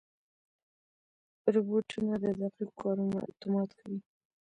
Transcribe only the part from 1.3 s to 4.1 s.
روبوټونه د دقیقو کارونو اتومات کوي.